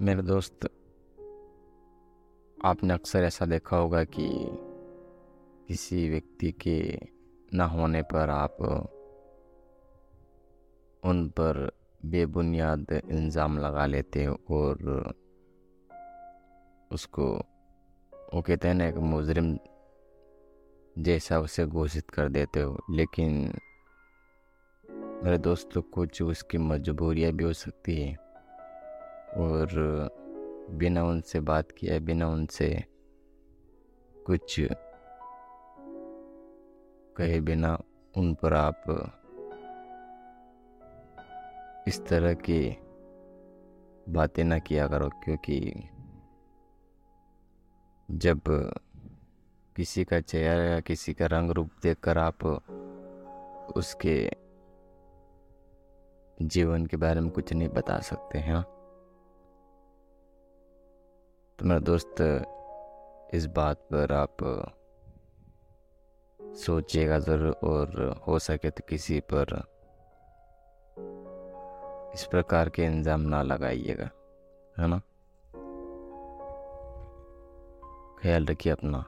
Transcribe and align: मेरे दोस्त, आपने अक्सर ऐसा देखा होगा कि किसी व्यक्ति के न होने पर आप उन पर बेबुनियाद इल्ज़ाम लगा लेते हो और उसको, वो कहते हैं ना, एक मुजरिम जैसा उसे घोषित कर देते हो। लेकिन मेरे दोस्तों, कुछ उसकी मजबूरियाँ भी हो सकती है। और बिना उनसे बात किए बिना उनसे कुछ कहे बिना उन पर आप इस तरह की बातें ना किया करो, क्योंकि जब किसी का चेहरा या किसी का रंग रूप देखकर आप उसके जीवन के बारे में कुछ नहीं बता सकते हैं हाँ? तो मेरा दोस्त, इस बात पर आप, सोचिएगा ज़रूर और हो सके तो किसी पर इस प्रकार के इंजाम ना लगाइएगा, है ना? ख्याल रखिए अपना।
मेरे 0.00 0.22
दोस्त, 0.22 0.64
आपने 2.64 2.94
अक्सर 2.94 3.24
ऐसा 3.24 3.46
देखा 3.46 3.76
होगा 3.76 4.02
कि 4.04 4.28
किसी 5.68 6.08
व्यक्ति 6.10 6.52
के 6.52 6.98
न 7.54 7.60
होने 7.60 8.02
पर 8.02 8.30
आप 8.30 8.56
उन 11.02 11.28
पर 11.28 11.70
बेबुनियाद 12.06 12.92
इल्ज़ाम 12.92 13.58
लगा 13.58 13.86
लेते 13.86 14.24
हो 14.24 14.38
और 14.50 15.12
उसको, 16.90 17.26
वो 18.34 18.42
कहते 18.42 18.68
हैं 18.68 18.74
ना, 18.74 18.86
एक 18.86 18.96
मुजरिम 18.96 19.56
जैसा 20.98 21.40
उसे 21.40 21.66
घोषित 21.66 22.10
कर 22.10 22.28
देते 22.28 22.60
हो। 22.60 22.78
लेकिन 22.90 23.52
मेरे 25.24 25.38
दोस्तों, 25.38 25.82
कुछ 25.82 26.22
उसकी 26.22 26.58
मजबूरियाँ 26.58 27.32
भी 27.32 27.44
हो 27.44 27.52
सकती 27.52 28.00
है। 28.00 28.29
और 29.36 29.68
बिना 30.70 31.04
उनसे 31.04 31.40
बात 31.40 31.70
किए 31.70 32.00
बिना 32.00 32.28
उनसे 32.28 32.84
कुछ 34.26 34.60
कहे 37.16 37.40
बिना 37.40 37.82
उन 38.16 38.34
पर 38.34 38.54
आप 38.54 38.84
इस 41.88 42.06
तरह 42.06 42.34
की 42.34 42.76
बातें 44.08 44.44
ना 44.44 44.58
किया 44.58 44.88
करो, 44.88 45.08
क्योंकि 45.08 45.88
जब 48.10 48.40
किसी 49.76 50.04
का 50.04 50.20
चेहरा 50.20 50.62
या 50.62 50.80
किसी 50.80 51.14
का 51.14 51.26
रंग 51.26 51.50
रूप 51.50 51.70
देखकर 51.82 52.18
आप 52.18 52.44
उसके 53.76 54.30
जीवन 56.42 56.86
के 56.86 56.96
बारे 56.96 57.20
में 57.20 57.30
कुछ 57.30 57.52
नहीं 57.52 57.68
बता 57.68 57.98
सकते 57.98 58.38
हैं 58.38 58.54
हाँ? 58.54 58.79
तो 61.60 61.66
मेरा 61.66 61.80
दोस्त, 61.80 62.20
इस 63.34 63.46
बात 63.46 63.76
पर 63.92 64.12
आप, 64.12 64.36
सोचिएगा 66.40 67.18
ज़रूर 67.18 67.52
और 67.64 68.20
हो 68.26 68.38
सके 68.38 68.70
तो 68.70 68.82
किसी 68.88 69.20
पर 69.32 69.52
इस 72.14 72.24
प्रकार 72.30 72.68
के 72.68 72.84
इंजाम 72.84 73.20
ना 73.20 73.42
लगाइएगा, 73.42 74.10
है 74.78 74.86
ना? 74.86 75.00
ख्याल 78.22 78.46
रखिए 78.46 78.72
अपना। 78.72 79.04